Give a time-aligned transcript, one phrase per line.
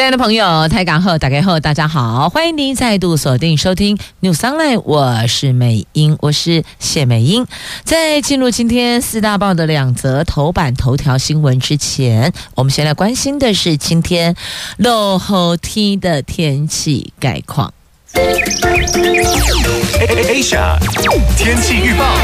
[0.00, 7.46] 亲爱的朋友，台港后打开后，大家好，欢迎您再度锁定收听 News Online，我是美英，我是谢美英。
[7.84, 14.34] 在进入今天四大报的两则头版头条新闻之前，我们先来关心的是今天
[14.78, 17.74] 落后天的天气概况。
[20.30, 20.78] Asia
[21.36, 22.16] 天气预报。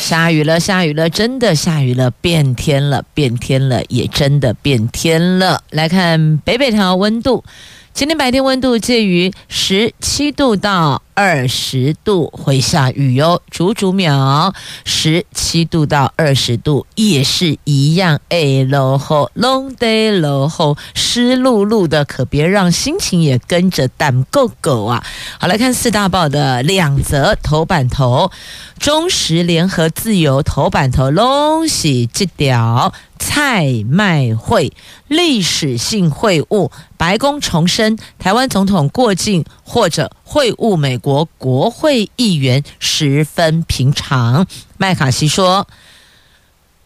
[0.00, 5.62] 下雨了，下雨了，真的下雨了，变天了，变天了，也真的变天了。
[5.70, 7.44] 来看北北条温度。
[7.92, 14.54] 今天白天温度介于十七度到二十度，会下雨哟，竹竹苗
[14.84, 25.04] 十七度到二十度也是一样，哎，落后，long day 落后，湿漉漉的，可别让心情也跟着淡狗狗啊！
[25.38, 28.30] 好，来看四大报的两则头版头，
[28.78, 32.94] 中时联合自由头版头拢是这条。
[33.22, 34.72] 蔡麦会
[35.06, 44.46] 历史性会晤，白宫重申台湾总统过境或者会晤美国国会议员十分平常。
[44.78, 45.68] 麦卡锡说，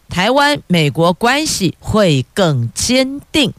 [0.09, 3.53] 台湾美国关系会更坚定。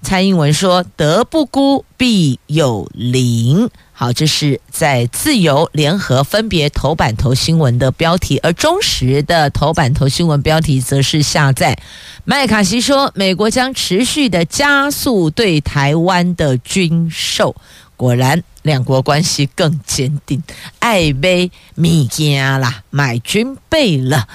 [0.00, 3.68] 蔡英文说，德不孤，必有邻。
[4.00, 11.78] 好，这是在自由联合分别头版头新闻的标题，而中时的头版头新闻标题则是下载。
[12.24, 17.54] 麦卡锡说，美国将持续的加速对台湾的军售。
[17.98, 20.42] 果然，两国关系更坚定，
[20.78, 24.26] 爱买物件啦，买军备了。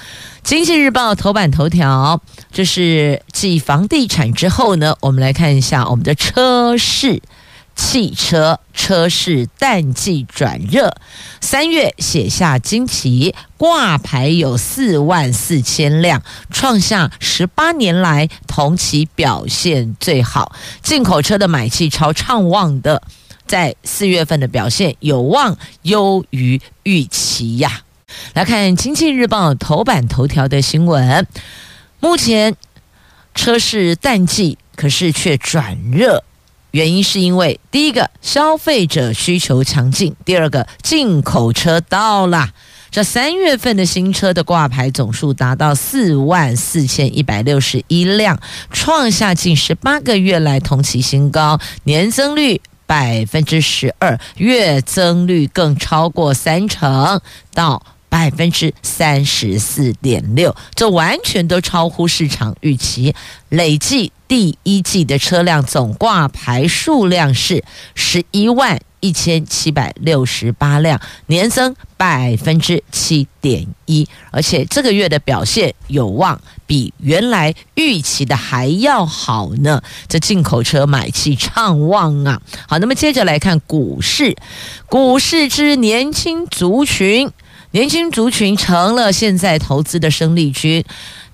[0.44, 2.22] 经济日报头版头条，
[2.52, 7.20] 这是继房地产之后呢，我们来看一下我们的车市。
[7.76, 10.96] 汽车车市淡季转热，
[11.40, 20.52] 三月写下惊奇，挂牌有四万四千辆，创下十八年来同期表现最好。
[20.82, 23.02] 进口车的买气超畅旺的，
[23.46, 27.82] 在四月份的表现有望优于预期呀。
[28.32, 31.26] 来看经济日报头版头条的新闻，
[32.00, 32.56] 目前
[33.34, 36.24] 车市淡季，可是却转热。
[36.76, 42.50] 原因是因为第一个消费者需求强劲，第二个进口车到了。
[42.90, 48.38] 这三月份的新车的挂牌总数达到四万四千一百六十一辆，
[48.70, 57.22] 创下近十八个月来同期新高，年增率百分之十二，月增率更超过三成，
[57.54, 57.82] 到。
[58.08, 63.14] 百分之三十四点六，这完全都超乎市场预期。
[63.50, 67.62] 累计第一季的车辆总挂牌数量是
[67.94, 79.80] 十一万一千七百六十八辆，年增百分之七点一，而且这个月的表现有望比原来预期的还要好呢。
[80.08, 82.40] 这进口车买气畅旺啊！
[82.66, 84.36] 好，那么接着来看股市，
[84.88, 87.30] 股市之年轻族群。
[87.72, 90.82] 年轻族群成了现在投资的生力军，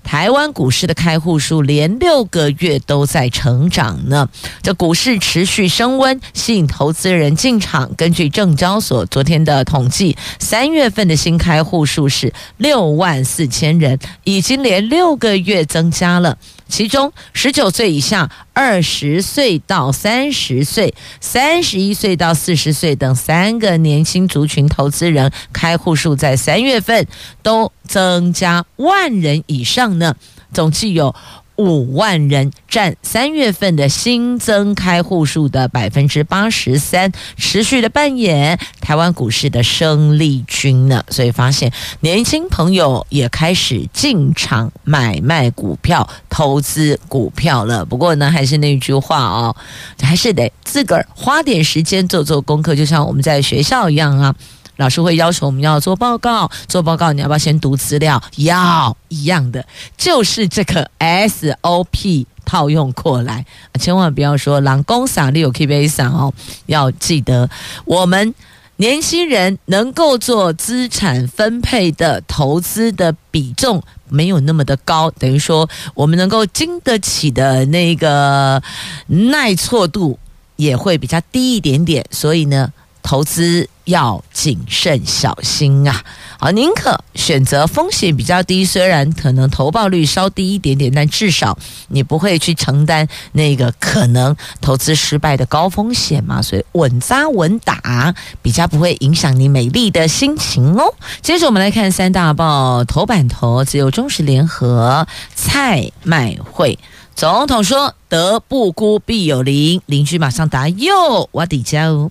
[0.03, 4.29] 台湾股市的开户数连六个月都在成长呢。
[4.63, 7.95] 这股市持续升温，吸引投资人进场。
[7.95, 16.37] 根据证交所昨天的统计，三月份的新开户数是六万四千人，已经连六个月增加了。
[16.73, 27.07] 其中，十九岁以下、二十岁到三十岁、三十一岁到四十岁等三个年轻族群投资人开户数在三月份
[27.43, 30.17] 都增加万人以上呢，
[30.55, 31.15] 总计有。
[31.63, 41.05] 五万人占三月份的新增开户数的百分之八十三，持续的扮演台湾股市的生力军呢。
[41.09, 47.85] 所以发现年轻朋友也开始进场买卖股票、投资股票了。
[47.85, 49.57] 不过呢，还是那句话哦，
[50.01, 54.35] 还是得自个儿花点时间做做功课，就像我们在学校一样啊。
[54.83, 58.21] 老师会要求我们要做报告，做报告你要不要先读资料？
[58.35, 59.65] 要一样的，
[59.97, 63.47] 就是这个 SOP 套用过来，
[63.79, 66.35] 千万不要说狼公傻利有 KBA 傻哦，
[66.67, 67.49] 要记得
[67.85, 68.35] 我们
[68.79, 78.61] 年轻人能够做资产分配的投资的比重没有那么的高，等于说我们能够经得起的那个
[79.07, 80.19] 耐挫度
[80.57, 82.73] 也会比较低一点点，所以呢。
[83.05, 86.05] 投资要谨慎小心啊！
[86.39, 91.57] 啊，宁可选择风险比较低，虽然可能投报率稍低一点点，但至少
[91.89, 96.43] 你不会去承担那个可能投资失败的高风险嘛。
[96.43, 100.95] 所以稳扎稳打比较不会影响你美丽的心情哦。
[101.21, 106.79] 接着我们来看三大报头版头，只有中时联合蔡麦会。
[107.15, 112.11] 总统说：“德不孤，必有邻。”邻居马上答：“哟，我的家哦。”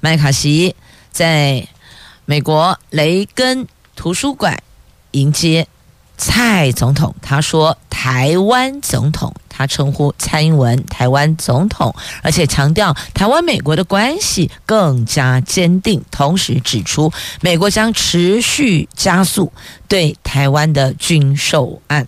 [0.00, 0.74] 麦卡锡
[1.10, 1.66] 在
[2.24, 3.66] 美国雷根
[3.96, 4.62] 图书馆
[5.12, 5.66] 迎接
[6.16, 7.14] 蔡总统。
[7.20, 16.02] 他说：“台湾总统，他称呼蔡英文台湾总统，而且强调台湾美国的关系更加坚定。
[16.10, 19.52] 同时指出，美国将持续加速
[19.88, 22.06] 对台湾的军售案。”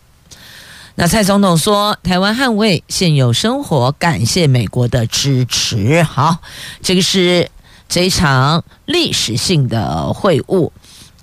[0.95, 6.37] 那蔡总统说：“台湾捍卫现有生活，感谢美国的支持。”好，
[6.83, 7.51] 这个是
[7.93, 10.71] 这一场历史性的会晤，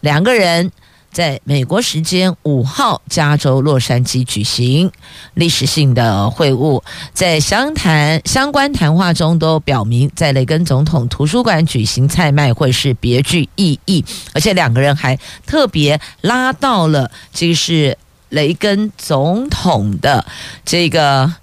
[0.02, 0.72] 两个人
[1.12, 4.92] 在美国时间五号加州洛杉矶举行
[5.34, 14.06] 历史性的会晤，在相谈相关谈话中都表明，在雷根总统图书馆举行蔡麦会是别具意义，
[14.36, 15.18] 而且两个人还
[15.48, 17.98] 特别拉到了，这个是。
[18.30, 20.24] 雷根总统的
[20.64, 21.34] 这个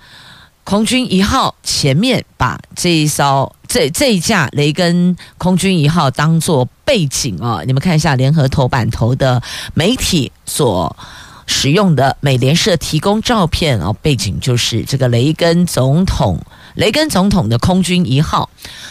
[0.62, 9.43] 空军一号前面，把这一艘这这一架雷根空军一号当做背景啊，你们看一下联合头版头的
[9.75, 10.96] 媒体所
[11.44, 16.40] 使用的美联社提供照片哦，背景就是这个雷根总统。
[16.76, 18.49] 雷根总统的空军一号，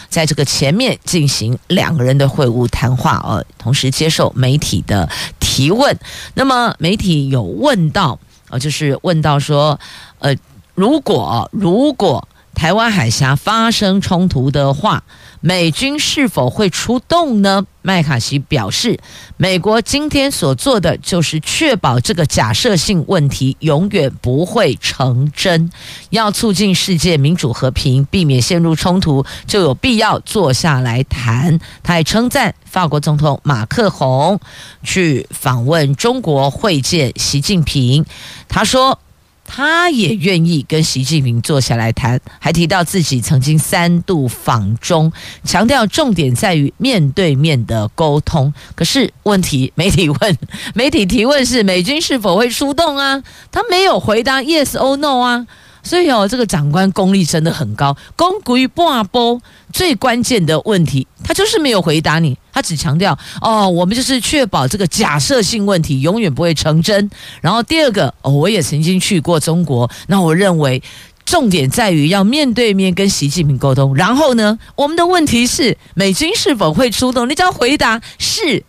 [0.08, 5.08] 在这个前面进行两个人的会晤谈话，呃，同时接受媒体的
[5.40, 5.98] 提问。
[6.34, 8.16] 那么媒体有问到，
[8.50, 9.80] 呃，就是问到说，
[10.20, 10.32] 呃，
[10.76, 15.04] 如果如果台湾海峡发生冲突的话，
[15.42, 17.66] 美军是否会出动呢？
[17.82, 18.98] 麦卡锡表示，
[19.36, 25.70] 美国今天所做的就是确保这个假设性问题永远不会成真。
[26.10, 31.60] 要促进世界民主和平，避免陷入冲突，就有必要坐下来谈。
[31.82, 34.40] 他还称赞法国总统马克宏
[34.82, 38.06] 去访问中国会见习近平。
[38.48, 38.98] 他说。
[39.46, 45.12] 他也愿意跟习近平坐下来谈，还提到自己曾经三度访中，
[45.44, 48.52] 强调重点在于面对面的沟通。
[48.74, 50.38] 可是问题，媒体问，
[50.74, 53.22] 媒体提问是美军是否会出动啊？
[53.52, 55.46] 他没有回答 yes or no 啊。
[55.86, 59.40] 所以哦，这个长官功力真的很高，功于半波。
[59.72, 67.10] 最关键的问题，他就是没有回答你，他只强调哦，我们就是确保这个假设性问题永远不会成真。
[67.42, 70.82] 然后第二个，哦，我也曾经去过中国，那我认为
[71.26, 73.94] 重点在于要面对面跟习近平沟通。
[73.94, 77.28] 然后呢，我们的问题是美军是否会出动？
[77.28, 78.64] 你只要回答是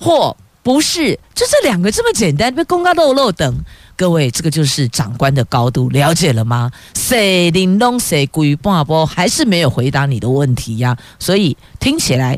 [0.00, 3.64] 或不是，就这两个这么简单，被公告漏漏等。
[4.02, 6.72] 各位，这个就是长官的高度，了解了吗？
[6.96, 10.96] 谁领导谁归半波，还是没有回答你的问题呀？
[11.20, 12.36] 所以听起来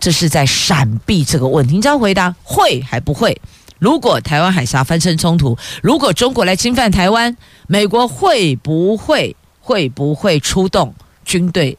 [0.00, 1.74] 这是在闪避这个问题。
[1.74, 3.38] 你只要回答会还不会？
[3.78, 7.36] 如果台湾海峡发生冲突，如果中国来侵犯台湾，
[7.66, 11.76] 美国会不会会不会出动军队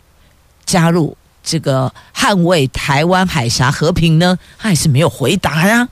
[0.65, 4.38] 加入这个捍卫台湾海峡和平呢？
[4.59, 5.89] 他还是没有回答呀。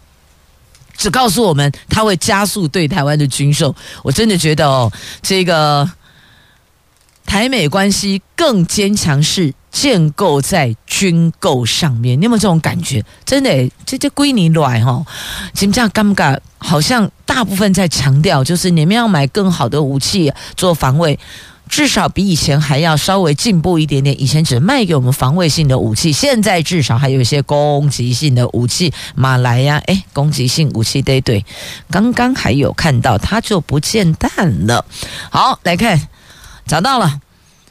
[0.97, 3.73] 只告诉我们他会加速对台湾的军售，
[4.04, 5.89] 我真的觉得哦，这个
[7.25, 12.19] 台美关系更坚强是建构在军购上面。
[12.19, 13.04] 你有没有这种感觉？
[13.25, 15.06] 真的，这这归你来哈，
[15.54, 16.37] 怎么这样尴尬？
[16.57, 21.18] 好像大部分在强调，就是你们要买更好的武器做防卫。
[21.69, 24.19] 至少比以前还要稍微进步一点点。
[24.21, 28.94] 以前只卖给我们防卫性的武器，现在至少还有一些攻击性的武器。
[29.16, 31.45] 马来呀，诶，攻击性武器对对，
[31.92, 34.86] 刚刚还有看到，它就不见弹了。
[35.30, 36.07] 好，来看，
[36.66, 37.21] 找到了。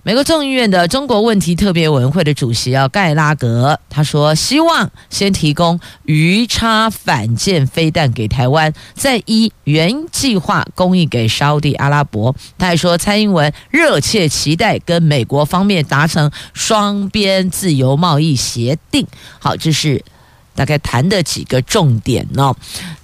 [0.06, 12.32] 美国众议院的中国问题特别委员会的主席啊，盖拉格，他说希望先提供鱼叉反舰飞弹给台湾，再依原计划供应给沙地阿拉伯。
[12.56, 19.04] 他还说，蔡英文热切期待跟美国方面达成双边自由贸易协定。
[19.40, 20.04] 好，这是。
[20.56, 22.52] 大概谈的几个重点呢、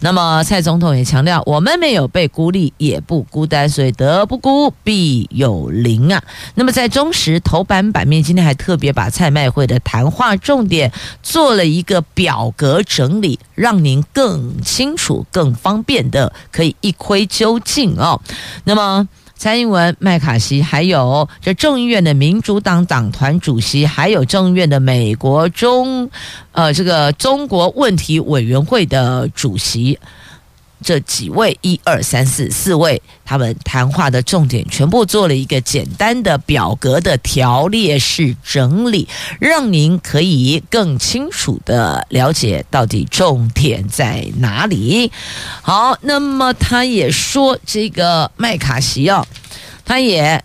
[0.01, 6.23] 那么蔡总统也强调，我们没有被孤立，也不孤单，所以德不孤，必有邻啊。
[6.55, 10.91] 那么在中时头版版面，今天还特别把蔡麦会的谈话重点
[11.23, 18.21] 做了一个表格整理，让您更清楚、更方便的可以一窥究竟哦。
[18.65, 19.07] 那么。
[19.43, 26.09] 蔡英文、麦卡锡，还有这众议院的民主党党团主席，还有众议院的美国中，
[26.53, 29.99] 呃，这个中国问题委员会的主席。
[30.83, 39.09] 这几位一二三四四位，他们谈话的重点全部做了一个简单的表格的条列式整理，
[39.41, 45.11] 让您可以更清楚的了解到底重点在哪里。
[45.63, 49.27] 好，那么他也说，这个麦卡锡哦，
[49.85, 50.45] 他也。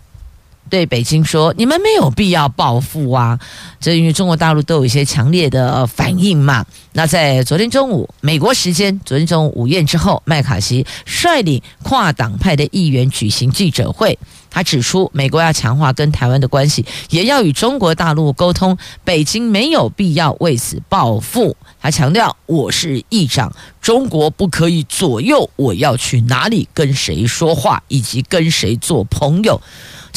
[0.67, 3.39] 对北京说：“你们没有必要报复啊！
[3.79, 6.65] 这因为中国大陆都有一些强烈的反应嘛。
[6.93, 14.17] 那在昨天中午，美国时间昨天中午午宴之后，麦卡锡率领跨党派的议员举行记者会。
[14.50, 18.75] 他指出，美国要强化跟台湾的关系，也要与中国大陆沟通。
[19.03, 21.55] 北京没有必要为此报复。
[21.79, 29.62] 他强调：我是议长，中国不可以左右我要去哪里、跟谁说话以及跟谁做朋友。”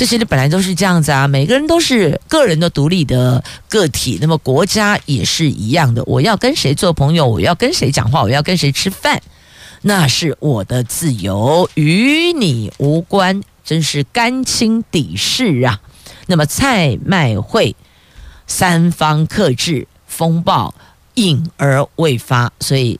[0.00, 6.02] 这些的本来都是这样子啊，每个人都是个人的独立的个体，那么国家也是一样的。
[6.06, 9.20] 我要跟谁做朋友，我要跟谁讲话，我要跟谁吃饭，
[9.82, 15.78] 那是我的自由，与你无关，真是甘心抵世啊。
[16.28, 17.76] 那么蔡麦会
[18.46, 20.74] 三方克制，风暴
[21.16, 22.98] 隐而未发，所以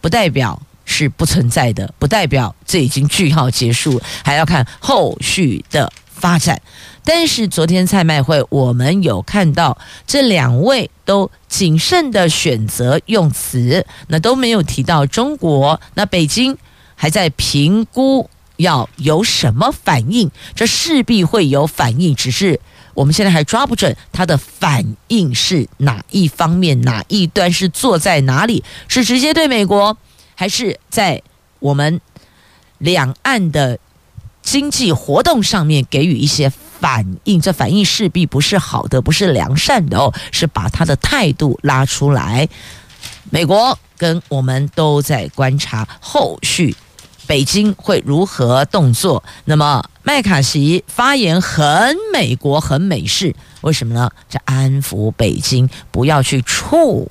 [0.00, 5.92] 不代表是不存在的，不代表这已经句号结束，还要看后续的。
[6.18, 6.62] 发展，
[7.04, 15.78] 但是昨天蔡麦会，我们有看到这两位都谨慎的选择用词，那都没有提到中国。
[15.94, 16.56] 那北京
[16.94, 22.58] 还在评估要有什么反应，这势必会有反应，只是
[22.94, 29.98] 我们现在还抓不准它的反应是哪一方面，哪一端是坐在哪里，是直接对美国，
[30.34, 31.22] 还是在
[31.58, 32.00] 我们
[32.78, 33.78] 两岸的。
[34.46, 42.48] 经济活动上面给予一些反应，这反应势必不是好的，不是良善的哦，是把他的态度拉出来。
[43.28, 46.76] 美国跟我们都在观察后续，
[47.26, 49.24] 北京会如何动作。
[49.46, 54.08] 那么麦卡锡发言很美国，很美式，为什么呢？
[54.30, 57.10] 这安抚北京，不要去触，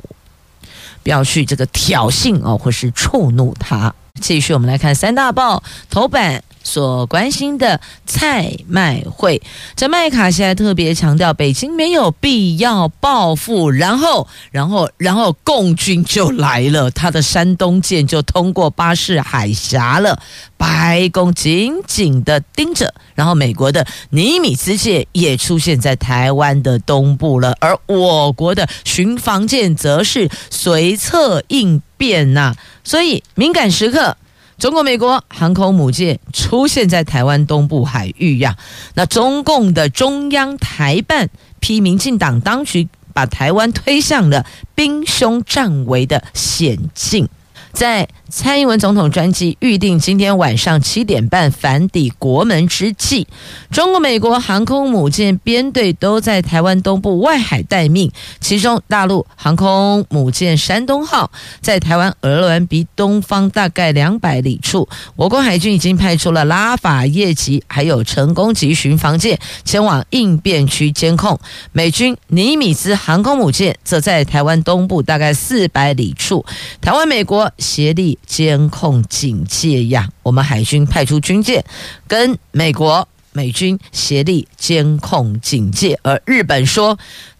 [1.04, 3.94] 不要去这个挑衅哦，或是触怒他。
[4.22, 6.42] 继续，我们来看三大报头版。
[6.66, 9.42] 所关心的蔡麦会，
[9.76, 20.20] 这麦卡锡还特别强调，北京没有必要报复，然后，然后，然后共军就来了，他的山东舰就通过巴士海峡了，
[20.58, 34.18] 白宫紧紧的盯着，然后美国的尼米兹舰也出现在台湾的东部了，而我国的巡防舰则是随侧应变呐、所以敏感时刻。
[34.58, 38.58] 中国、美国航空母舰出现在台湾东部海域呀，
[38.96, 47.28] 那中共的中央台办批民进党当局把台湾推向了兵凶战危的险境，
[47.72, 48.08] 在。
[48.38, 53.26] 蔡英文总统专机预定今天晚上七点半返抵国门之际，
[53.72, 58.12] 中国、美国航空母舰编队都在台湾东部外海待命。
[58.42, 71.40] 其中，大陆航空母舰山东号在台湾鹅銮鼻东方大概两百里处，我国海军已经派出了拉法叶级还有成功级巡防舰前往应变区监控。
[71.72, 76.46] 美军尼米兹航空母舰则在台湾东部大概四百里处，
[76.82, 78.20] 台湾、美国协力。
[78.26, 80.10] 监控警戒呀！
[80.24, 81.64] 我们海军派出军舰，
[82.08, 86.00] 跟美国美军协力监控警戒。
[86.04, 86.98] 而日本说，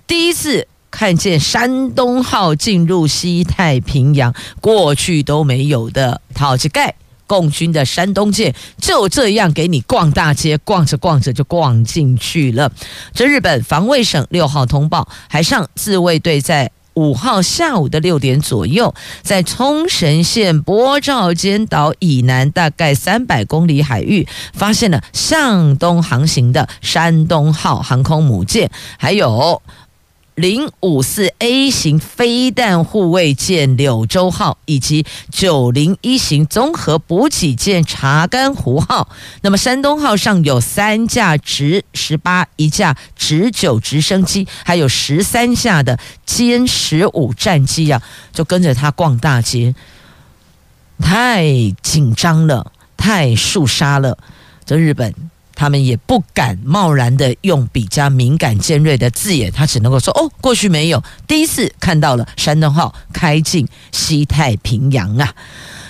[0.08, 6.22] 第一次看见山东号进入西太平洋，过去都没有的。
[6.34, 6.96] 陶吉盖
[7.28, 12.72] 共军的山东舰就这样给你逛大街，逛着逛着就逛进去了。
[13.14, 16.72] 这日本防卫省六号通报，海上自卫队在。
[16.96, 29.62] 五号下午的六点左右，在冲绳县波照间岛以南大概三百公里海域，发现了向东航行的山东号航空母舰，还有。
[30.36, 39.08] 零五四 A 型飞弹护卫舰柳州号以及九零一型综合补给舰查干湖号，
[39.42, 48.02] 那么山东号上有三架直十八、一架直九直升机，还有十三架的歼十五战机啊，
[48.34, 49.74] 就跟着他逛大街，
[51.00, 51.46] 太
[51.82, 54.18] 紧张了，太肃杀了，
[54.66, 55.14] 这日本。
[55.56, 65.34] 他们也不敢贸然的用比较敏感尖锐的字眼，他只能够说：“哦，过去没有，第一次看到了山东号开进西太平洋啊。”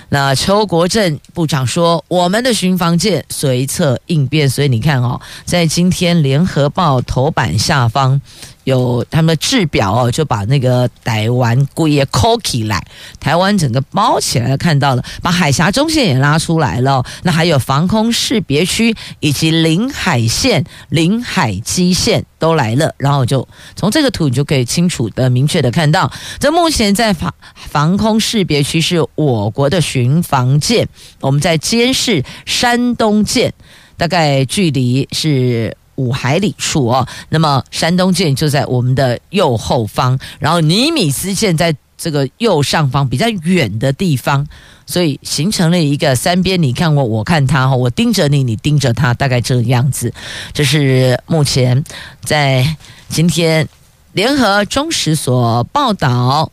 [0.08, 8.20] 那邱国正部长说，我们的巡防舰随侧应变，所以你看哦，在今天联合报头版下方。
[8.66, 12.84] 有他们的制表哦，就把那个台湾故意扣起来，
[13.20, 17.04] 台湾整个包起来，看到了，把海峡中线也拉出来了。
[17.22, 22.92] 那还有防空识别区以及领海线、领海基线都来了。
[22.98, 23.46] 然后就
[23.76, 30.88] 从这个图，你就可以清楚的、明确的看到，这目前在防防空识别区是我国的巡防舰，
[31.20, 33.54] 我们在监视山东舰，
[33.96, 35.76] 大概距离是。
[35.96, 44.46] 五海里处哦，那么山东舰就在我们的右后方，然后尼米兹舰在这个右上方比较远的地方，
[44.86, 50.12] 所以形成了一个三边，你看我，我看他哈，我盯着你，你盯着他，大概这个样子。
[50.52, 51.82] 这是目前
[52.22, 52.76] 在
[53.08, 53.66] 今天
[54.12, 56.52] 联合中时所报道，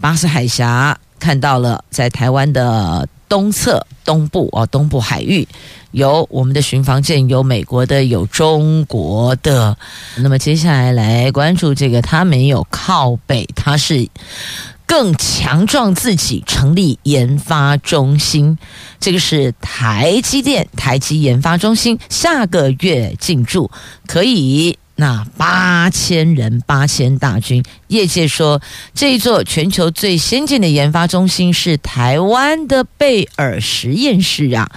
[0.00, 5.46] 巴士海峡看到了在台湾的东侧东部哦，东部海域。
[5.92, 9.76] 有我们的巡防舰，有美国的，有中国的。
[10.16, 14.08] 那么接下来来关注这个，它没有靠北，它是
[14.86, 18.58] 更强壮自己，成立研发中心。
[18.98, 23.70] 这个是台积电台积研发中心，下个月进驻，
[24.06, 27.62] 可以那八千人，八千大军。
[27.88, 28.62] 业界说，
[28.94, 34.70] 这一座全球最先进的研发中心是台湾的贝尔实验室啊。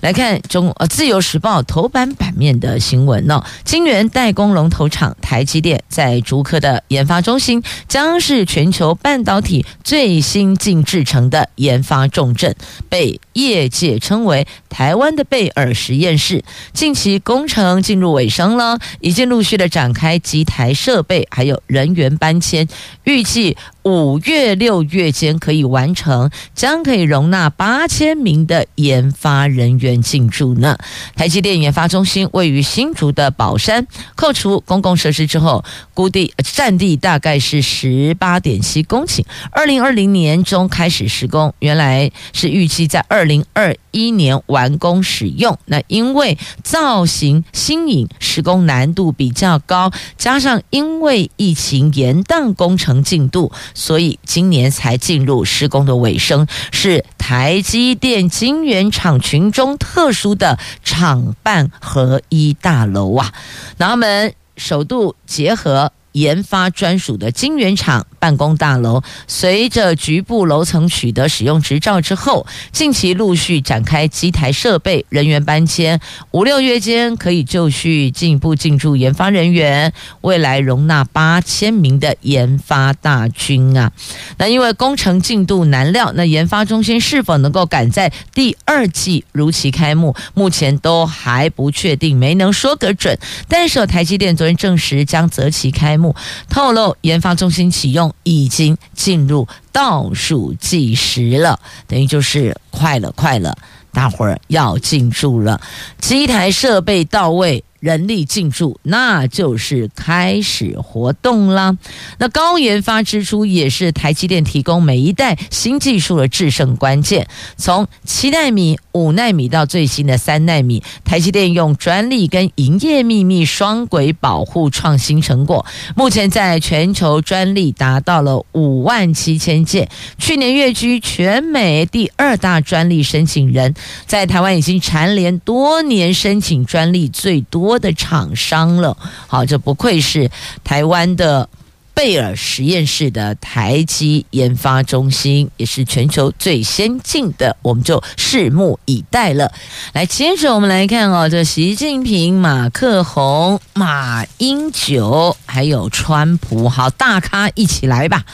[0.00, 12.54] 来看中呃《自由时报》头版版面的新闻呢，晶圆代工龙头厂台积电在竹科的研发中心，将是全球半导体最新进制成的研发重镇，
[12.88, 16.44] 被业界称为台湾的贝尔实验室。
[16.74, 22.68] 近期工程进入尾声了，已经陆续的展开机台设备，还有人员搬迁，
[23.04, 23.56] 预计。
[23.84, 30.76] 五月六月间可以完成，将可以容纳八千名的研发人员进驻呢。
[31.14, 35.64] 台积电研发中心位于新竹的宝山，扣除公共设施之后，
[35.94, 39.24] 估地占地大概是十八点七公顷。
[39.52, 45.58] 二零二零年中开始施工，原来是预计在二零二一年完工使用。
[45.64, 53.50] 那因为造型新颖，施工难度比较高，加上因为疫情延宕工程进度。
[53.72, 63.32] 所以今年才进入施工的尾声，是台积电晶圆厂群中特殊的厂办合一大楼啊，
[63.78, 65.90] 那他们首度结合。
[66.16, 76.00] 研发专属的晶圆厂办公大楼，随着局部楼层取得使用执照之后，近期陆续展开机台设备、人员搬迁，
[76.32, 83.92] 五六月间可以就绪进一步进驻研发人员，未来容纳八千名的研发大军啊！
[84.38, 93.16] 那因为工程进度难料，那研发中心是否能够赶在第二季如期开幕，目前都还不确定，没能说个准。
[93.46, 96.16] 但是台积电昨天证实将择期开幕。
[96.50, 103.56] 透露，研发中心启用已经进入倒数计时了，等于就是快了，快了，
[103.92, 105.60] 大伙儿要进驻了，
[106.00, 107.62] 机台设备到位。
[107.80, 111.76] 人力进驻，那就是开始活动啦。
[112.18, 117.26] 那高研发支出也是台积电提供每一代新技术的制胜关键。
[117.56, 133.74] 从七纳米、五纳米到最新的三纳米，台积电用专利跟营业秘密双轨保护创新成果，目前在全球专利达到了五万七千件，去年跃居全美第二大专利申请人，
[134.06, 140.30] 在台湾已经蝉联多年申请专利最多多的厂商了，好，这不愧是
[140.62, 141.48] 台湾的
[141.92, 149.50] 贝尔实验室的台积研发中心，也是全球最先进的，我们就拭目以待了。
[149.94, 158.24] 来，接着我们来看哦，这习近平、马克宏、马英九还有川普，好，大咖一起来吧！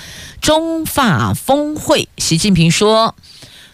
[0.42, 3.14] 中法峰会，习近平说。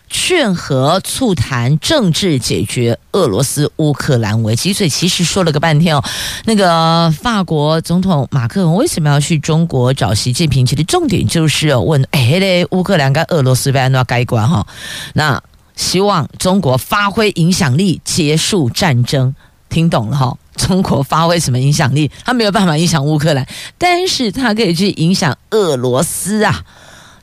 [0.09, 6.05] 劝和促谈政治解决俄罗斯乌克兰危机，所以其实说了个半天哦。
[6.44, 10.66] 那个法国总统马克龙为什么要去中国找习近平？
[10.66, 14.66] 其实重点就是问：哎嘞，乌克兰跟俄罗斯要该关哈？
[15.12, 15.42] 那
[15.77, 19.35] 希望中国发挥影响力，结束战争。
[19.68, 20.37] 听懂了哈？
[20.57, 22.11] 中国发挥什么影响力？
[22.25, 26.64] 他没有办法影响乌克兰，但是他可以去影响俄罗斯啊。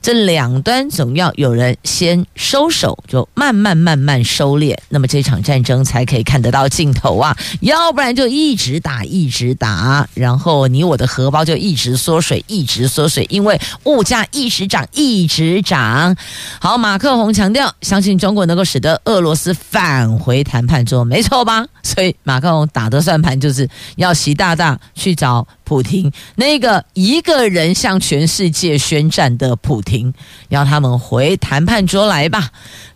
[0.05, 7.35] 这两端总要有人先收手，就慢慢慢慢收敛，那么这场战争才可以看得到尽头啊！
[7.61, 16.15] 要不然就一直打，一直打，然后你我的荷包就一直缩水，一直缩水，因为物价一直涨，一直涨。
[16.59, 21.65] 好，马克宏强调，相信中国能够使得俄罗斯返回谈判桌，没错吧？
[21.81, 30.13] 所以马克宏打的算盘就是要习大大去找普亭，那个一个人向全世界宣战的普亭。
[30.47, 32.49] 要他们回谈判桌来吧，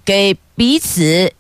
[0.05, 1.34] 给彼此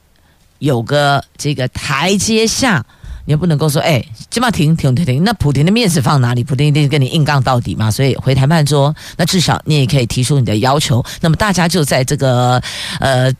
[0.57, 2.85] 有个这个台阶下。
[3.25, 5.23] 你也不能够说，哎，这么停停停停。
[5.23, 6.43] 那普亭的面子放哪里？
[6.43, 7.91] 普亭一定跟你硬杠到底嘛。
[7.91, 11.05] 所以回谈判桌，那至少你也可以提出你的要求。
[11.21, 12.59] 那么大家就在这个
[12.99, 13.31] 呃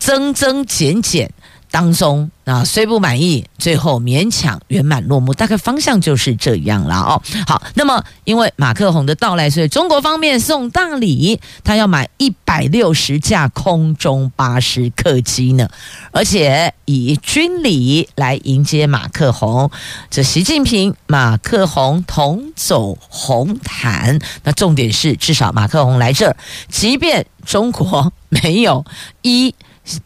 [0.00, 1.30] 增增减减。
[1.74, 7.20] 当中啊，虽不满意，最后勉强圆满落幕，大概方向就是这样了哦。
[7.48, 15.68] 好，那么因为马克宏的到来，所以中国方面送大礼，他要买一百六十架空中巴士客机呢，
[16.12, 19.68] 而且以军礼来迎接马克宏。
[20.08, 26.36] 这习近平、马克宏同走红毯，那重点是，至少马克宏来这儿，
[26.68, 28.84] 即便中国没有
[29.22, 29.52] 一。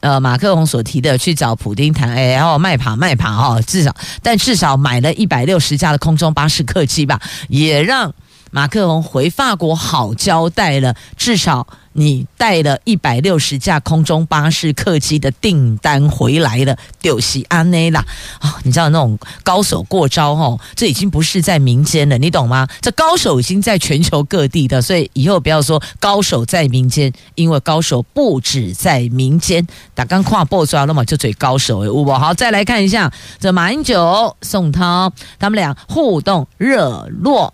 [0.00, 8.12] 呃，马克龙所提的去找普丁谈，哎，然后卖爬卖爬哈，至少，但至少买了一百六十架的空中巴士客机吧，也让
[8.50, 11.66] 马克龙回法国好交代了，至少。
[11.98, 18.04] 你带了一百六十架空中巴士客机的订单回来了，就是安内啦
[18.38, 18.56] 啊！
[18.62, 22.68] 你知道那种高手过招哦，这已经不是在民间了，你懂吗？
[22.80, 29.66] 这高手已经在全球各地的，所以以后不要说高手在民间，因为高手不止在民间。
[29.94, 37.52] 打刚跨步抓了嘛，就嘴高手哎，五好，再来看一下这马英九、宋涛他们俩互动热络。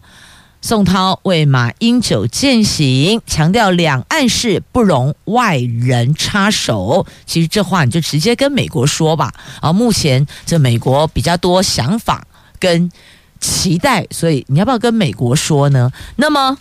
[0.67, 7.07] 宋涛为马英九饯行，强调两岸事不容外人插手。
[7.27, 9.31] 其实这话你就直接跟美国说吧。
[9.61, 12.27] 啊，目前这美国比较多想法
[12.59, 12.91] 跟
[13.39, 15.93] 期待，所以你要不要跟美国说呢？
[16.17, 16.57] 那么，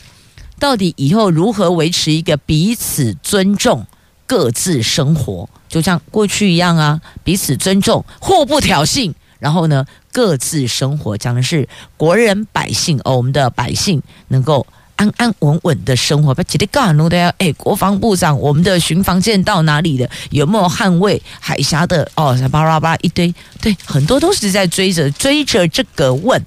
[0.60, 3.88] 到底以后如何维持一个彼此尊重、
[4.26, 7.00] 各自生活，就像过去一样啊？
[7.24, 9.14] 彼此尊重，互不挑衅。
[9.44, 14.66] 然后呢，各自生活，讲的是国人百姓哦，我们的百姓能够。
[14.96, 17.28] 安安稳稳的生活，把几个干都要。
[17.38, 20.10] 哎，国防部长，我们的巡防舰到哪里了？
[20.30, 22.10] 有没有捍卫海峡的？
[22.16, 26.42] 哦，巴拉巴拉一堆，对，很多都是在追着追着这个问。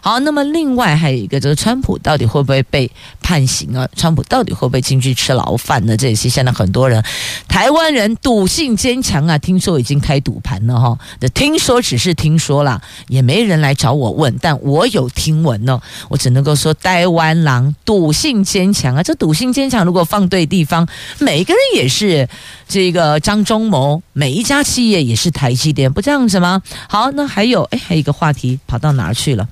[0.00, 3.86] 好，那么另外还有一个，这个川普到底会不会被判刑啊？
[3.94, 5.94] 川普到底会不会进去吃牢饭呢？
[5.96, 7.04] 这也是现在很多人，
[7.48, 10.98] 台湾人赌性坚强啊，听说已经开赌盘了哈。
[11.20, 15.78] 这听说只是听说啦，也没人来找我问，但我有听闻呢。
[16.08, 17.74] 我只能够说，台湾狼。
[17.90, 19.02] 赌性坚强啊！
[19.02, 20.86] 这赌性坚强，如果放对地方，
[21.18, 22.28] 每一个人也是
[22.68, 26.62] 这个张忠谋，每一家企业也是台积电，不这样子吗？
[26.88, 29.48] 好，那还有，哎，还有一个话题跑到哪儿去了？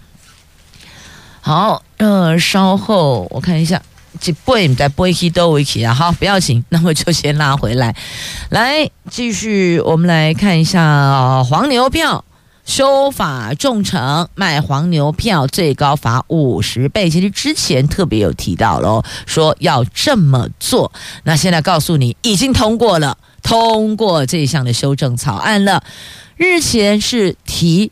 [1.41, 3.83] 好，呃，稍后我看一下，
[4.21, 5.93] 这不会在不会去都会去啊。
[5.93, 7.97] 好，不要紧，那么就先拉回来，
[8.51, 12.25] 来继续，我们来看一下、黄牛票。
[12.69, 17.09] 修法重惩，卖黄牛票最高罚五十倍。
[17.09, 20.93] 其实之前特别有提到喽，说要这么做。
[21.25, 25.83] 那现在告诉你，已经通过了，通过这项的修正草案了。
[26.37, 27.91] 日前是提。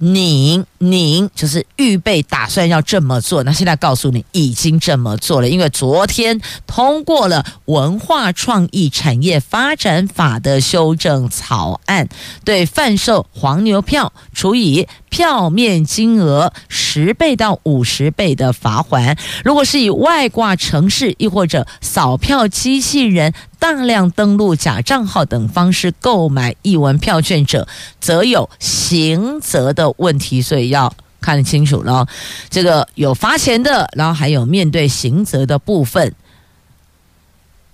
[0.00, 12.08] 您您就是预备打算要这么做，那现在告诉你已经这么做了，因为昨天通过了文化创意产业发展法的修正草案，
[12.44, 19.16] 对贩售黄牛票处以票面金额十倍到五十倍的罚款。
[19.44, 23.34] 如果是以外挂城市，亦或者扫票机器人。
[23.60, 27.66] 大量登录假账号等方式购买一文票券者，
[27.98, 32.06] 则有刑责的问题，所以要看清楚了。
[32.48, 36.14] 这个有罚钱的，然后还有面对刑责的部分。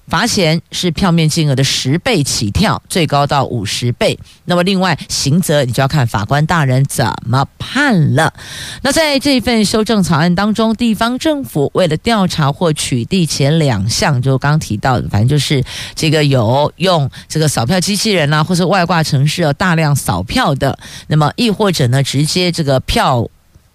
[0.07, 4.19] 罚钱是票面金额的十倍起跳，最高到五十倍。
[4.45, 8.33] 那么另外刑责，你就要看法官大人怎么判了。
[8.83, 15.65] 那在这份修正草案当中，地方政府为了调查或取缔前两项，就刚提到的，反正就是
[15.95, 23.29] 这个有用这个扫票机器人啊，或是外挂程式大量扫票的，那么亦或者呢，直接这个票。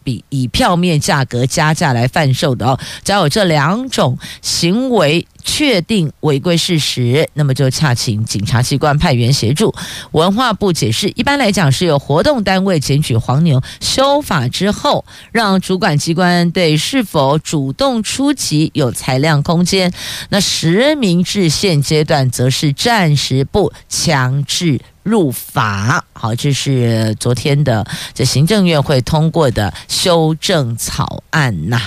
[0.03, 2.79] 比以票面价格加价来贩售的哦。
[3.03, 9.73] 只要有这两种行为确定违规事实，那么就洽请警察机关派员协助。
[10.11, 19.91] 文化部解释，一般来讲是由活动单位检举黄牛，修法之后，让主管机关对是否主动出击有裁量空间。
[20.29, 26.05] 那实名制现阶段则是暂时不强制入法。
[26.13, 31.81] 好，这是昨天的这行政院会通过的修正草案呐。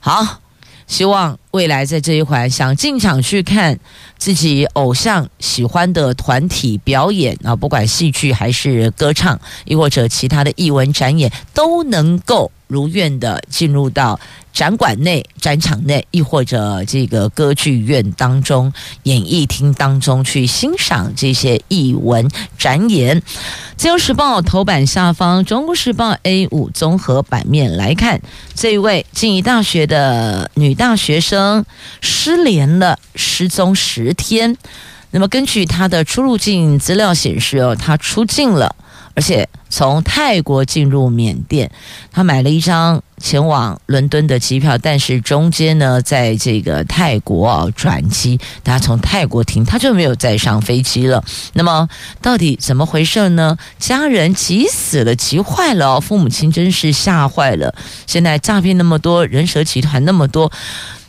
[0.00, 0.40] 好。
[0.86, 3.78] 希望未来在这一环想进场去看
[4.18, 14.18] 自己偶像喜欢的团体表演啊，不管戏剧还是歌唱，亦或者其他的艺文展演，都能够如愿的进入到。
[14.54, 23.20] 展馆内、展场内，亦或者这个歌剧院当中、演艺厅当中去欣赏这些艺文展演。
[23.76, 28.20] 自由时报头版下方，中国时报 A 五综合版面来看，
[28.54, 31.43] 这一位静宜大学的女大学生
[32.00, 34.56] 失联了，失踪十天。
[35.10, 38.74] 那么根据他的出入境资料显示，哦，他出境了。
[39.16, 41.70] 而且从泰国进入缅甸，
[42.10, 51.22] 他买了一张前往伦敦的机票，但是中间呢，在这个泰国啊转机，他从泰国停，他就没有再上飞机了。
[51.52, 51.88] 那么
[52.20, 53.56] 到底怎么回事呢？
[53.78, 57.72] 家人急死了，急坏了，父母亲真是吓坏了。
[58.08, 60.50] 现在诈骗那么多，人蛇集团那么多。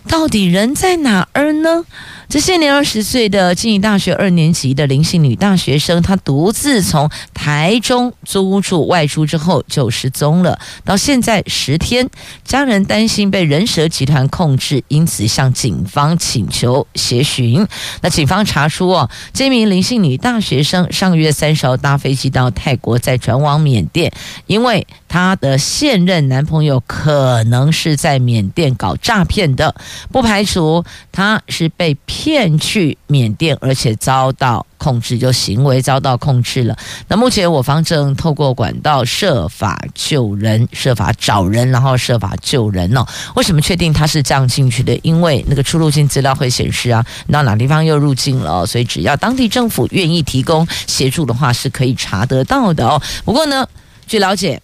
[0.08, 1.84] 到底人在哪儿呢？
[2.28, 12.10] 这现年二十岁的静宜大学二年级的林姓女大学生，她独自从台中租住外出之后就失踪了，到现在十天，
[12.44, 17.66] 家人担心被人蛇集团控制，因此向警方请求协寻。
[18.02, 24.12] 那警方查出哦，这名林姓女大学生上个月三十号搭飞机到泰国，再转往缅甸，
[24.48, 29.74] 因为她的现任男朋友可能是在缅甸搞诈骗的。
[30.12, 36.76] 不排除她是被骗去缅甸，而且遭到控制，就行为遭到控制了。
[37.08, 43.06] 那目前我方正透过管道设法救人，设法找人，然后设法救人哦。
[43.38, 44.94] 为什么确定他是这样进去的？
[45.02, 47.02] 因为那个出入境资料会显示啊，
[47.32, 53.02] 到哪地方又入境了，所以只要当地政府愿意提供协助的话，是可以查得到的哦。
[53.24, 53.66] 不过呢，
[54.06, 54.62] 据了解。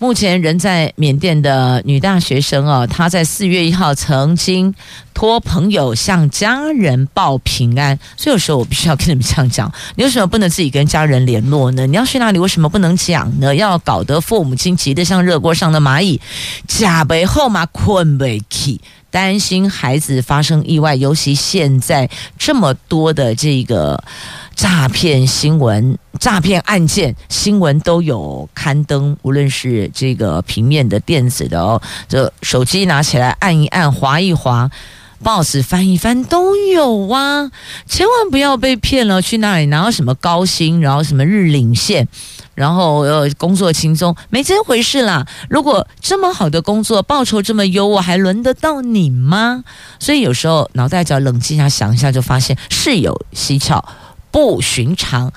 [0.00, 4.74] 目前人在缅甸的女大学生哦，她在四月一号曾经
[5.12, 11.86] 托朋友向家人报平安，所以有时候我必须要跟你们这样讲：你为什么不能自己跟家人联络呢？
[11.86, 13.54] 你要去哪里，为什么不能讲呢？
[13.54, 16.18] 要搞得父母亲急得像热锅上的蚂蚁，
[16.66, 22.08] 假背后嘛困不起，担心孩子发生意外，尤其现在
[22.38, 24.02] 这么多的这个。
[24.60, 34.70] 诈骗新闻、诈骗案件新闻都有刊登，无论是这个平面的、电子的哦，这手机拿起来按一按、划一划，
[35.22, 37.50] 报纸翻一翻都有啊！
[37.86, 42.06] 千万不要被骗了，去那里拿到什么高薪，然后什么日领现，
[42.54, 45.26] 然后呃工作轻松，没这回事啦！
[45.48, 49.64] 如果这么好的工作，报酬这么优，我还轮得到你吗？
[49.98, 53.82] 所以有时候脑袋只要冷静一下，想一下，就发现事有蹊跷。
[54.30, 55.32] 不寻常，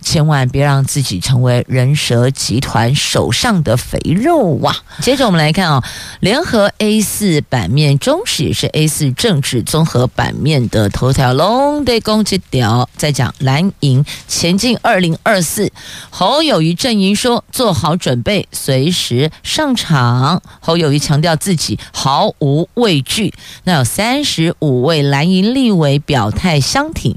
[0.00, 4.76] 千万别让自己成为人蛇集团手上的肥肉哇！
[5.00, 5.84] 接着我们来看啊、哦，
[6.20, 15.72] 联合 A 四版面，中时也是 A 四政治综合版面的头条，龙的攻击条在讲蓝营前进二零二四，
[16.10, 20.40] 侯友谊阵营说做好准备，随时上场。
[20.60, 23.34] 侯友谊强调自己毫无畏惧。
[23.64, 27.16] 那有三十五位蓝营立委表态相挺。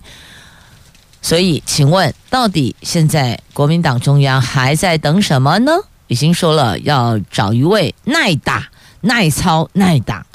[1.22, 5.72] 所以，请问，到底现在国民党中央还在等什么呢？
[6.08, 8.70] 已经说了要找一位耐打、
[9.02, 10.26] 耐操、耐打。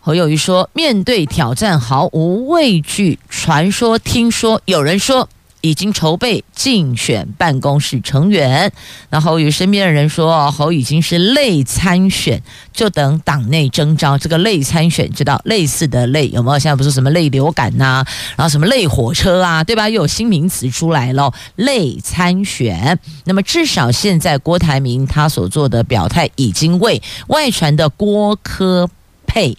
[0.00, 3.18] 侯友谊说，面对挑战毫无畏惧。
[3.28, 5.28] 传说、听说，有人说。
[5.60, 8.72] 已经筹备竞选办公室成员，
[9.10, 12.42] 那侯友身边的人说，侯已经是类参选，
[12.72, 14.16] 就等党内征召。
[14.16, 16.58] 这个类参选，知道类似的类有没有？
[16.58, 18.04] 现在不是什么类流感呐、
[18.36, 19.88] 然后什么类火车啊，对吧？
[19.88, 22.98] 又有新名词出来了，类参选。
[23.24, 28.88] 那么至少现在郭台铭他所做的表态，已经为外传的郭科
[29.26, 29.56] 配。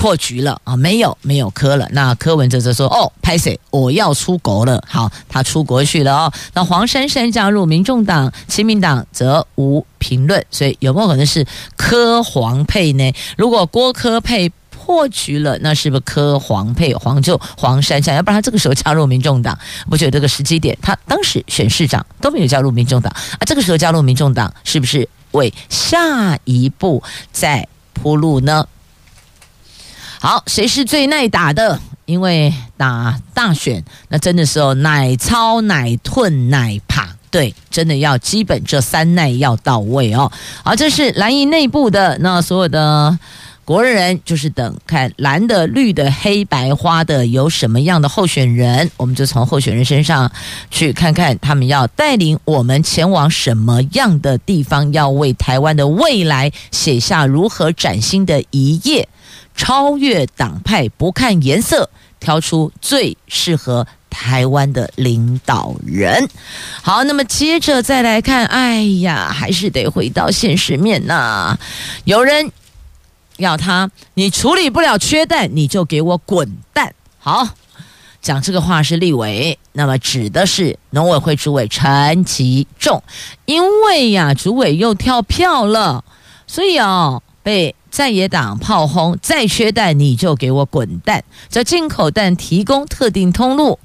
[0.00, 0.74] 破局了啊！
[0.78, 1.86] 没有没有柯了。
[1.92, 6.32] 那柯文哲则说：“哦，拍谢，我要出国了。”好，他出国去了哦。
[6.54, 10.42] 那黄珊珊加入民众党、亲民党则无评论。
[10.50, 13.12] 所以有没有可能是柯黄配呢？
[13.36, 16.94] 如果郭柯配破局了，那是不是柯黄配？
[16.94, 19.58] 黄就黄珊珊，要不然他这个时候加入民众党，
[19.90, 20.74] 不觉得这个时机点？
[20.80, 28.66] 他当时选市长都没有加入民众党啊，这个时候加入民众党，是不是为下一步再铺路呢？
[30.22, 31.80] 好，谁是最耐打的？
[32.04, 40.30] 因为打大选，那真的是哦，奶操、奶吞、奶爬，对，真的要基本这三耐要到位哦。
[40.62, 43.18] 好，这是蓝营内部的，那所有的
[43.64, 50.30] 国人就是等看蓝的、绿的、黑白花的有什么样的候选人，我们就从候选人身上
[50.70, 59.08] 去看看他们要带领我们前往什么样的地方，要为台湾的未来写下如何崭新的一页。
[59.54, 66.28] 超越党派，不看颜色，挑出最适合台湾的领导人。
[66.82, 71.58] 好，那么接着再来看，哎呀，还是得回到现实面呐、
[72.04, 72.50] 有人
[73.36, 76.94] 要他，你处理不了缺蛋，你就给我滚蛋。
[77.18, 77.48] 好，
[78.22, 83.02] 讲这个话是立委，那么指的是农委会主委陈其仲，
[83.44, 86.02] 因为呀，主委又跳票了，
[86.46, 87.74] 所以哦，被。
[87.90, 91.22] 在野党炮轰，再缺蛋你就给我滚蛋！
[91.48, 93.78] 这进口蛋提供特定通路，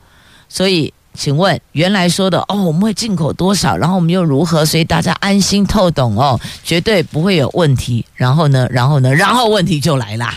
[0.48, 4.66] 所以请问原来说的哦，我们会进口多少，然后我们又如何？
[4.66, 8.06] 所以大家安心透懂哦，绝对不会有问题。
[8.14, 10.34] 然后呢，然后呢，然后问题就来啦。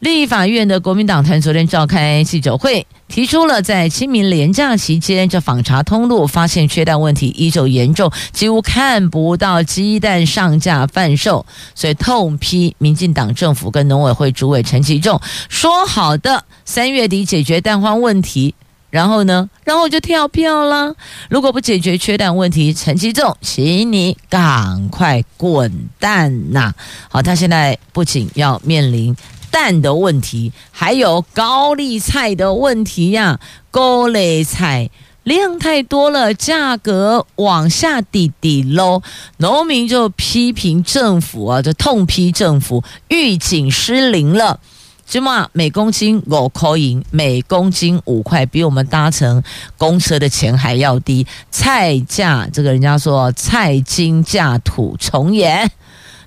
[0.00, 18.54] 立法院的国民党团昨天召开记者会，提出了在清明连假期间，这访查通路发现缺蛋问题依旧严重，几乎看不到鸡蛋上架贩售，所以痛批民进党政府跟农委会主委陈其仲说好的三月底解决蛋荒问题，
[18.90, 20.94] 然后呢，然后就跳票了。
[21.28, 26.72] 如果不解决缺蛋问题，陈其仲，请你赶快滚蛋呐！
[27.08, 29.16] 好，他现在不仅要面临。
[29.58, 33.40] 蛋的问题，还有高丽菜的问题呀、
[33.72, 34.88] 高丽菜
[35.24, 39.02] 量太多了，价格往下滴滴喽，
[39.38, 44.60] 农民就批评政府啊，就痛批政府预警失灵了，
[45.04, 49.42] 芝麻每公斤五块银，每公斤五块，比我们搭乘
[49.76, 55.68] 公车的钱还要低，菜价这个人家说菜金价土重演。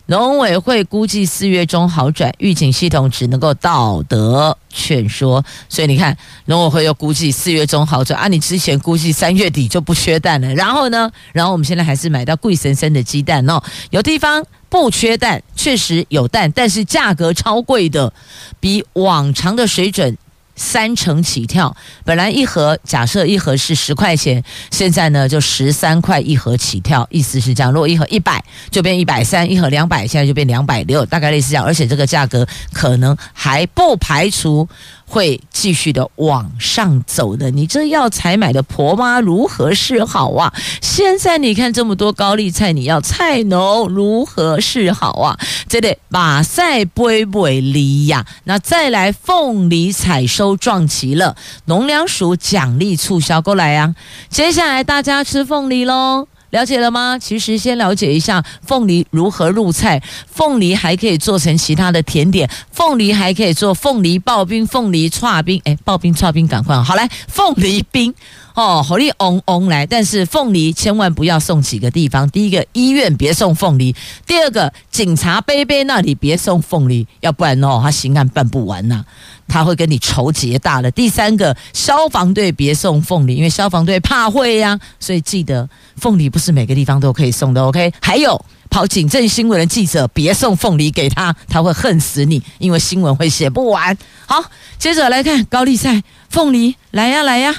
[0.08, 8.28] 农委会估计四月中好转，预警系统只能够道德劝说，所以你看，农委会又估计四月中好转啊！
[8.28, 11.10] 你之前估计三月底就不缺蛋了，然后呢？
[11.32, 13.62] 然后我们现在还是买到贵生生的鸡蛋哦。
[13.92, 18.12] 有地方不缺蛋，确实有蛋，但是价格超贵的，
[18.60, 20.18] 比往常的水准。
[20.62, 27.71] 三成起跳，本来一盒假设一盒是十块钱，现在呢就十三块一盒起跳，意思是这样。
[27.71, 31.65] 如果一盒一百，就变一百三；一盒两百，现在就变两百六，大概类似这样。
[31.65, 34.69] 而且这个价格可能还不排除。
[35.12, 40.54] 会继续的往上走的，你这要采买的婆妈如何是好啊？
[40.80, 45.38] 现在你看这么多高丽菜，你要菜农如何是好啊？
[45.67, 53.93] 这得马赛杯杯梨呀，那再来凤梨采收撞期了，农粮署奖励促销过来呀，
[54.30, 56.30] 接下来大家吃凤梨喽。
[56.52, 57.18] 了解了吗？
[57.18, 60.02] 其实先了解一下凤梨如何入菜。
[60.28, 65.62] 凤梨还可以做成其他的甜点，凤梨还可以做凤梨刨冰、凤梨剉冰。
[65.66, 68.14] 哎，刨冰、剉冰，赶快好来，凤梨冰
[68.54, 69.86] 哦，好利嗡嗡来。
[69.86, 72.30] 但是凤梨千万不要送几个地方。
[72.30, 73.96] 第一个医院别送凤梨，
[74.28, 79.06] 第二个警察杯杯那里别送凤梨，要不然哦，他刑案办不完呐、
[79.52, 80.90] 他会跟你仇结大了。
[80.90, 87.62] 第三个，消防队别送凤梨，因为消防队怕会呀、所以记得凤梨不是每个地方都可以送的。
[87.62, 93.98] OK，还有跑警政新闻的记者别送凤梨给他，他会恨死你，因为新闻会写不完。
[94.26, 94.42] 好，
[94.80, 97.54] 接着来看高丽菜、凤梨，来呀来呀，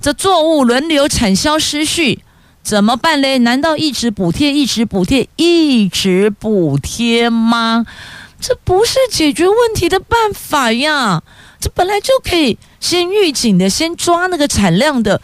[0.00, 2.24] 这作物轮流产销失序
[2.64, 3.38] 怎么办嘞？
[3.38, 7.86] 难道一直补贴、一直补贴、一直补贴吗？
[8.46, 11.20] 这不是解决问题的办法呀！
[11.58, 15.20] 这本来就可以先预警的，先抓那个产量的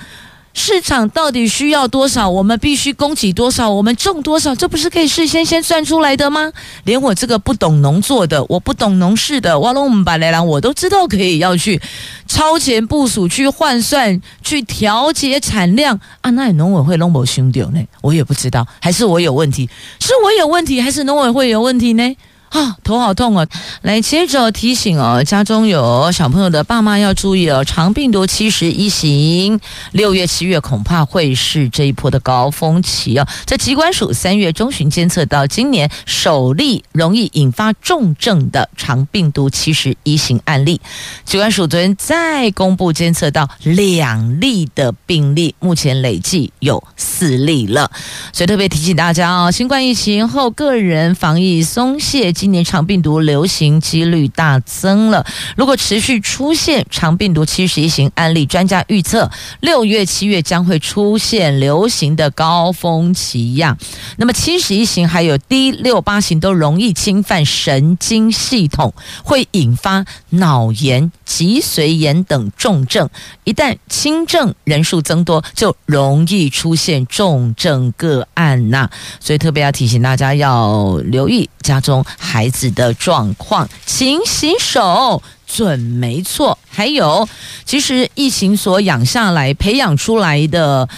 [0.53, 6.53] 市场到底需要多少，我们必须供给多少，我们种多少，这不是可以事先先算出来的吗？
[6.83, 11.81] 连我这个不懂农作的，我不懂农事的，哇隆巴来郎，我都知道可以要去
[12.27, 16.31] 超前部署、去换算、去调节产量啊！
[16.33, 17.81] 那农委会拢无想到呢？
[18.01, 19.71] 我也不知道，还是我有问题？
[20.01, 22.17] 是我有问题，还是农委会有问题呢？
[22.53, 23.47] 啊，头好痛啊！
[23.81, 29.59] 来，接着提醒哦，家中有小朋友的爸妈要注意哦，肠病毒七十一型，
[29.93, 33.27] 六月、七月恐怕会是这一波的高峰期哦。
[33.47, 40.79] 在疾管署三月中旬监测到今年首例容易引发重症的肠病毒七十一型案例，
[41.25, 47.23] 疾管署昨天再公布监测到两例的病例，目前累计有四。
[47.23, 47.89] 四例了。
[48.33, 55.25] 所以特别提醒大家哦，新冠疫情后个人防疫松懈，今年肠病毒流行几率大增了。
[55.57, 59.31] 如果持续出现肠病毒七十一型案例，专家预测
[59.61, 63.79] 六月、七月将会出现流行的高峰期呀。
[64.17, 73.09] 那么七十一型还有 D 六八型都容易侵犯神经系统，会引发脑炎、脊髓炎等重症。
[73.45, 78.91] 一旦轻症人数增多，就容易出现重症个案呐。
[79.21, 86.57] 所以特别要提醒大家要留意家中孩子的状况，勤洗手准没错。
[86.71, 87.29] 还有，
[87.67, 90.89] 其实疫情所养下来、培养出来的。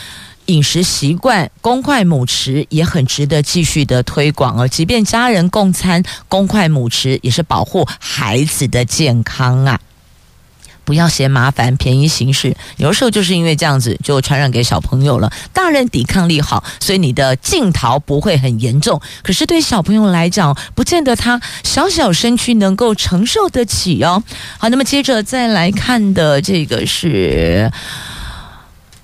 [0.46, 4.68] 饮食习惯，公筷母匙也很值得继续的推广哦。
[4.68, 9.80] 即便家人共餐，公筷母匙也是保护孩子的健康啊！
[10.84, 12.56] 不要嫌麻烦，便宜行事。
[12.76, 15.32] 有时候就是因为这样子，就传染给小朋友了。
[15.52, 19.00] 大人抵抗力好，所以你的镜头不会很严重。
[19.22, 24.22] 可是对小朋友来讲，不见得他小小身躯能够承受得起哦。
[24.58, 27.70] 好，那么接着再来看的这个是。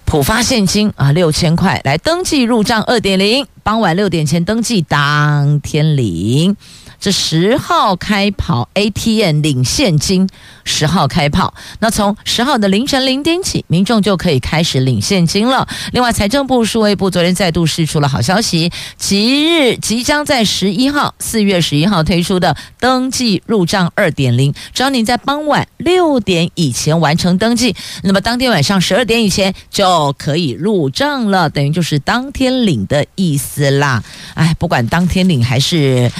[0.05, 6.57] 普发现金啊，六千块来登记入账二点零，傍晚六点前登记，当天领。
[7.01, 10.28] 这十号开跑，ATM 领现金。
[10.62, 15.66] 十号开跑，那从十号的凌晨零点起，民众就可以开始领现金了。
[15.92, 27.74] 另外，财政部、数位部昨天再度释出了好消息，即日即将在十一号，四月十一号推出的登记入账二点零，只要您在傍晚六点以前完成登记，
[28.05, 34.05] 那么当天晚上十二点以前就可以入账了，等于就是当天领的意思啦。
[34.34, 36.12] 哎，不管当天领还是。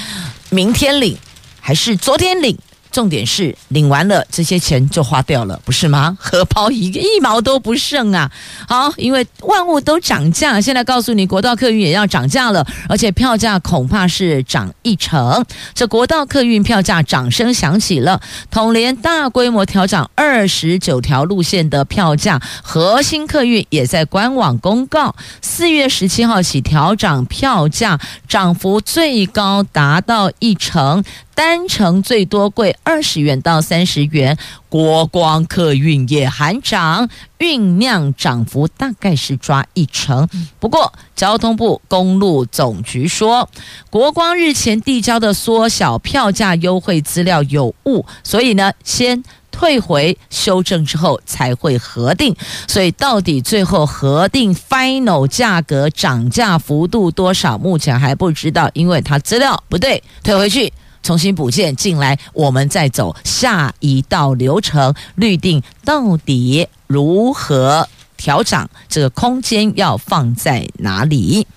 [0.53, 1.17] 明天领
[1.61, 2.57] 还是昨天领？
[2.91, 6.17] 重点是领完了这些钱就花掉了，不是吗？
[6.19, 8.29] 荷包一个一毛都不剩啊！
[8.67, 15.43] 好，因为万物都涨价，现在告诉你国道客运也要涨价了，而且票价恐怕是涨一成。
[15.73, 18.21] 这国道客运票价掌声响起了，
[18.51, 31.03] 统联大规模调涨二十九条路线的票价，核心客运也在官网公告，四月十七号起调涨票价，涨幅最高达到一成。
[31.43, 34.37] 单程最多贵二十元到三十元，
[34.69, 40.29] 国光客运也含涨，运量涨幅大概是抓一成。
[40.59, 43.49] 不过，交通部公路总局说，
[43.89, 52.35] 国光日前递交的缩小票价优惠资料有误，所以呢，先退回修正之后才会核定。
[52.67, 60.71] 所以，到底最后核定 final 价格涨价幅度多少，目前还不知道，因为它资料不对，退回去。
[61.03, 71.47] 重新补件进来，我们再走下一道流程，预定到底如何调涨，这个空间要放在哪里？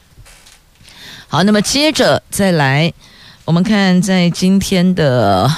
[1.28, 2.92] 好，那么接着再来，
[3.44, 5.46] 我们看在今天的《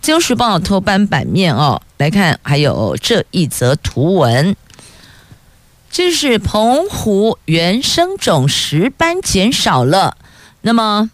[0.00, 4.56] 自由时报》头版版面哦，来看还有这一则图文，
[5.90, 10.16] 这是澎湖原生种石斑减少了，
[10.62, 11.10] 那么。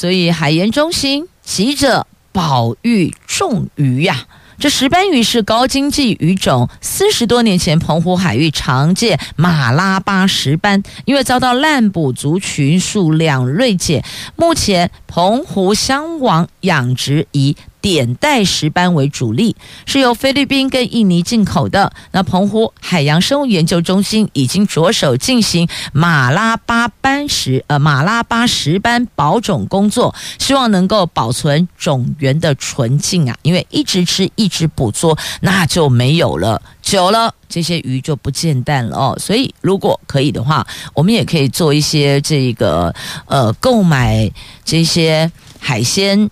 [0.00, 4.26] 所以海盐中心急着保育种鱼呀、
[4.58, 14.02] 这石斑鱼是高经济鱼种，四十多年前澎湖海域常见马拉巴石斑，因为遭到滥捕，族群数量锐减。
[14.36, 19.56] 目前澎湖香网养殖以点带石斑为主力，
[19.86, 21.92] 是由菲律宾跟印尼进口的。
[22.12, 39.16] 那澎湖海洋生物研究中心已经着手进行马拉巴斑石呃马拉巴石斑保种工作，希望能够保存种源的纯净啊，因为一直吃一直捕捉，那就没有了，久了这些鱼就不见蛋了哦。
[39.18, 42.94] 所以如果可以的话，我们也可以做一些这个
[43.26, 44.30] 呃购买
[44.64, 46.28] 这些海鲜。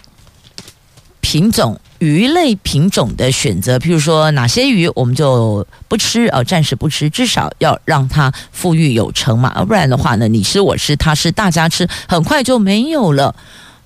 [1.30, 13.36] 品种鱼类品种的选择，譬如说哪些鱼我们就不吃啊，暂时不吃，至少要让它富裕有成嘛，不然的话呢，你吃我吃他吃大家吃，很快就没有了，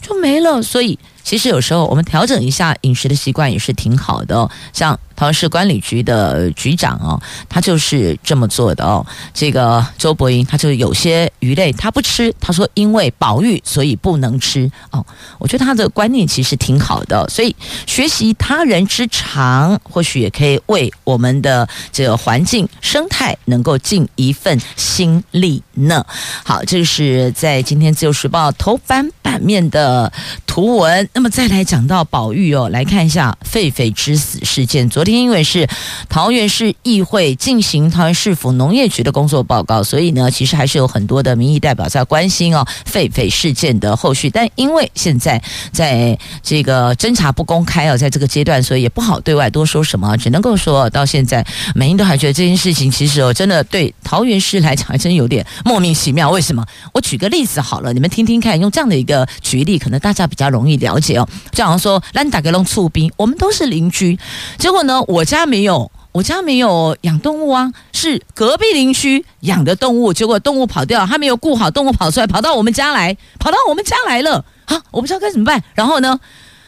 [0.01, 0.63] 就没了。
[0.63, 4.99] 所以其实有时候我们调整一下饮食的习惯也是挺好的哦，像。
[5.15, 9.07] 桃园市管理局的局长哦，他就是这么做的哦。
[9.33, 15.05] 这个周伯英，他就有些鱼类他不吃，他说因为保育所以不能吃哦。
[15.39, 17.55] 我觉得他的观念其实挺好的，所以
[17.87, 26.05] 学习他人之长，或许也可以为我们的这个环境生态能够尽一份心力呢。
[26.43, 30.11] 好，这是在今天自由时报头版版面的
[30.47, 31.09] 图文。
[31.15, 34.89] 那么再来讲到保育哦，来看一下狒狒之死事件。
[34.89, 35.69] 昨天因为是
[36.09, 44.31] 桃园市议会进行桃园市府农业局的工作报告，所以呢，其实还是有很多的民意代表在关心哦狒狒事件的后续。
[44.31, 56.31] 但因为现在在这个侦查不公开哦，在这个阶段，所以也不好对外多说什么，只能够说到现在，美英都还觉得这件事情其实哦，真的对桃园市来讲还真有点莫名其妙。
[56.31, 56.65] 为什么？
[56.95, 61.29] 我举个例子好了，你们听听看，用这样的一个举例，可能大家比较容易了姐哦。
[61.51, 64.19] 就好像说，那你打给龙厝兵，我们都是邻居。
[64.57, 70.13] 结果呢，我家没有，我家没有养动物啊，是隔壁邻居养的动物。
[70.13, 74.81] 结果动物跑掉，他没有顾好，动物跑出来，跑到我们家来，跑到我们家来了啊！
[74.93, 75.63] 我不知道该怎么办。
[75.75, 76.19] 然后呢，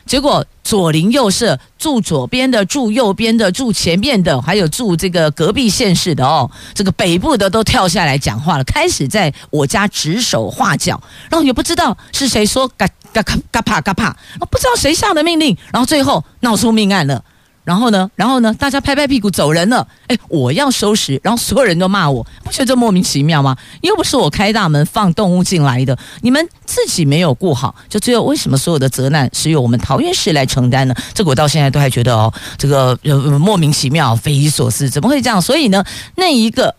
[0.05, 14.17] 结果左邻右舍，住左边的，住右边的，住前面的，还有住这个隔壁县市的哦，这个北部的都跳下来讲话了，开始在我家指手画脚，然后也不知道是谁说嘎嘎嘎嘎啪嘎啪，
[14.51, 17.23] 不知道谁下的命令，然后最后闹出命案了。
[17.63, 19.89] 然后呢，然后呢，大家拍拍屁股走人了。
[20.07, 23.57] 哎，我要收拾，然后所有人都骂我，不觉得这莫名其妙吗？
[23.81, 30.95] 又不是我开大门放动物进来的，你们自己没有顾好，就最后为什么所有的责难是由我们桃园市来承担呢？
[31.15, 35.41] 这个我到现在都还觉得哦，这个呃莫名其妙、匪夷所思，怎么会这样？
[35.41, 35.83] 所以呢，
[36.17, 36.75] 那一个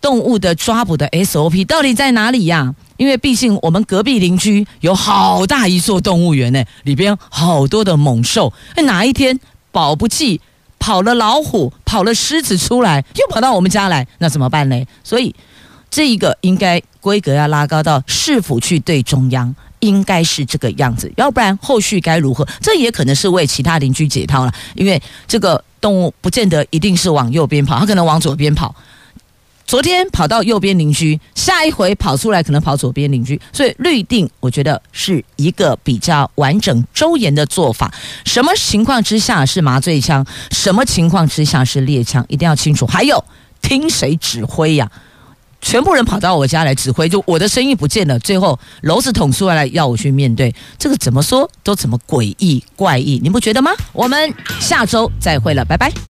[0.00, 2.72] 动物的抓捕的 SOP 到底在哪里呀？
[2.96, 8.52] 因为毕竟我们隔壁邻居有好大一座动物园呢，里边好多的猛兽，
[8.84, 9.38] 哪一天？
[9.72, 10.40] 保不齐
[10.78, 14.84] 跑了老虎，跑了狮子出来，又跑到我们家来，那怎么办呢？
[15.02, 15.34] 所以
[15.90, 22.46] 这一个应该规格要拉高到市府去对中央，应该是这个样子，要不然后续该如何？
[22.60, 28.72] 这也可能是为其他邻居解套了，因为这个动物不见得一定是往右边跑，它可能往左边跑。
[29.66, 37.92] 昨天跑到右边邻居，下一回跑出来可能跑左边邻居，所以绿定我觉得是一个比较完整周延的做法。
[38.24, 40.24] 什么情况之下是麻醉枪？
[40.50, 42.24] 什么情况之下是猎枪？
[42.28, 42.86] 一定要清楚。
[42.86, 43.24] 还有
[43.62, 44.90] 听谁指挥呀？
[45.62, 53.72] 全部人跑到我家来指挥，就我的声音不见了，最后篓子捅出来要我去面对，这个怎么说都怎么诡异怪异，你不觉得吗？
[53.94, 56.13] 我们下周再会了，拜拜。